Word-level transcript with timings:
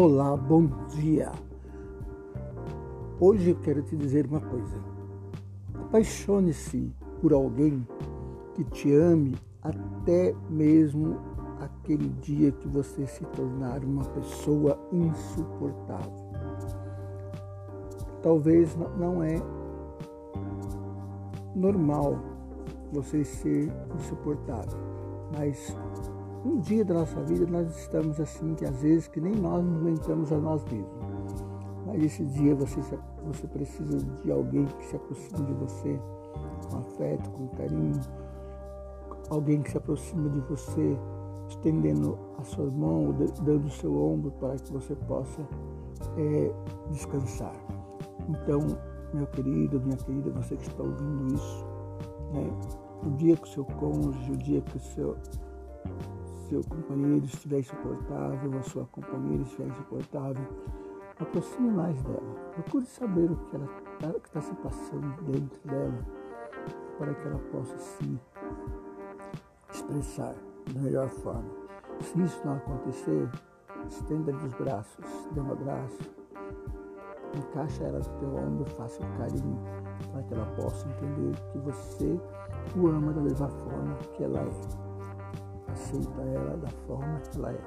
Olá, 0.00 0.36
bom 0.36 0.68
dia. 0.90 1.32
Hoje 3.18 3.50
eu 3.50 3.56
quero 3.56 3.82
te 3.82 3.96
dizer 3.96 4.26
uma 4.26 4.40
coisa. 4.40 4.76
Apaixone-se 5.74 6.94
por 7.20 7.32
alguém 7.32 7.84
que 8.54 8.62
te 8.62 8.94
ame 8.94 9.34
até 9.60 10.36
mesmo 10.48 11.18
aquele 11.58 12.10
dia 12.20 12.52
que 12.52 12.68
você 12.68 13.08
se 13.08 13.24
tornar 13.24 13.82
uma 13.82 14.04
pessoa 14.04 14.78
insuportável. 14.92 16.30
Talvez 18.22 18.76
não 18.96 19.20
é 19.20 19.42
normal 21.56 22.20
você 22.92 23.24
ser 23.24 23.68
insuportável, 23.96 24.78
mas 25.36 25.76
um 26.44 26.60
dia 26.60 26.84
da 26.84 26.94
nossa 26.94 27.20
vida 27.22 27.46
nós 27.46 27.76
estamos 27.76 28.20
assim 28.20 28.54
que 28.54 28.64
às 28.64 28.80
vezes 28.80 29.08
que 29.08 29.20
nem 29.20 29.34
nós 29.34 29.64
nos 29.64 29.80
aguentamos 29.80 30.32
a 30.32 30.38
nós 30.38 30.64
mesmos. 30.64 31.44
Mas 31.86 32.02
esse 32.02 32.24
dia 32.24 32.54
você, 32.54 32.80
você 33.24 33.46
precisa 33.46 33.98
de 34.22 34.30
alguém 34.30 34.66
que 34.66 34.86
se 34.86 34.96
aproxime 34.96 35.46
de 35.46 35.54
você 35.54 36.00
com 36.70 36.78
afeto, 36.78 37.30
com 37.30 37.48
carinho, 37.48 38.00
alguém 39.30 39.62
que 39.62 39.70
se 39.70 39.78
aproxima 39.78 40.28
de 40.28 40.40
você 40.40 40.98
estendendo 41.48 42.18
a 42.38 42.44
sua 42.44 42.70
mão, 42.70 43.14
dando 43.42 43.66
o 43.66 43.70
seu 43.70 43.96
ombro 43.96 44.30
para 44.32 44.56
que 44.56 44.72
você 44.72 44.94
possa 44.94 45.40
é, 46.16 46.52
descansar. 46.90 47.56
Então, 48.28 48.60
meu 49.14 49.26
querido, 49.28 49.80
minha 49.80 49.96
querida, 49.96 50.30
você 50.30 50.56
que 50.56 50.68
está 50.68 50.82
ouvindo 50.82 51.34
isso, 51.34 51.66
né? 52.32 52.50
o 53.02 53.10
dia 53.16 53.36
que 53.36 53.44
o 53.44 53.50
seu 53.50 53.64
cônjuge, 53.64 54.32
o 54.32 54.36
dia 54.36 54.60
que 54.60 54.76
o 54.76 54.80
seu 54.80 55.16
seu 56.48 56.62
companheiro 56.64 57.24
estiver 57.24 57.60
insuportável, 57.60 58.58
a 58.58 58.62
sua 58.62 58.84
companheira 58.86 59.42
estiver 59.42 59.68
insuportável, 59.68 60.44
aproxime 61.20 61.70
mais 61.70 62.00
dela. 62.02 62.34
Procure 62.54 62.86
saber 62.86 63.30
o 63.30 63.36
que 63.36 63.56
ela 63.56 63.68
está 64.16 64.40
se 64.40 64.54
passando 64.56 65.22
dentro 65.24 65.60
dela 65.68 66.06
para 66.98 67.14
que 67.14 67.28
ela 67.28 67.38
possa 67.52 67.78
se 67.78 68.18
expressar 69.72 70.34
da 70.72 70.80
melhor 70.80 71.08
forma. 71.08 71.50
Se 72.00 72.20
isso 72.22 72.40
não 72.44 72.54
acontecer, 72.54 73.28
estenda-lhe 73.88 74.46
os 74.46 74.54
braços, 74.54 75.04
dê 75.32 75.40
um 75.40 75.52
abraço, 75.52 75.98
encaixa 77.36 77.84
ela 77.84 77.98
no 77.98 78.18
teu 78.20 78.36
ombro, 78.36 78.64
faça 78.76 79.04
um 79.04 79.18
carinho 79.18 79.58
para 80.12 80.22
que 80.22 80.34
ela 80.34 80.46
possa 80.56 80.88
entender 80.88 81.36
que 81.52 81.58
você 81.58 82.20
o 82.76 82.88
ama 82.88 83.12
da 83.12 83.20
mesma 83.20 83.48
forma 83.48 83.94
que 84.12 84.24
ela 84.24 84.40
é 84.40 84.87
aceita 85.78 86.20
ela 86.22 86.56
da 86.56 86.68
forma 86.86 87.20
que 87.20 87.38
ela 87.38 87.52
é. 87.52 87.60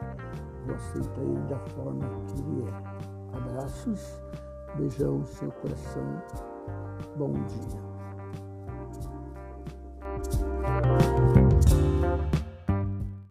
Eu 0.67 0.75
aceito 0.75 1.21
ele 1.21 1.39
da 1.47 1.57
forma 1.73 2.07
que 2.27 2.41
ele 2.41 2.65
é. 2.67 3.37
Abraços, 3.37 4.21
beijão 4.75 5.23
seu 5.25 5.51
coração. 5.51 6.21
Bom 7.17 7.31
dia. 7.31 7.90